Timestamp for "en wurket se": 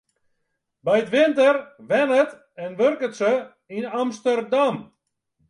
2.63-3.31